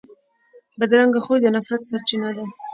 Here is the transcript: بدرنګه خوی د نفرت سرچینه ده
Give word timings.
بدرنګه 0.79 1.19
خوی 1.25 1.39
د 1.41 1.45
نفرت 1.55 1.81
سرچینه 1.89 2.29
ده 2.37 2.45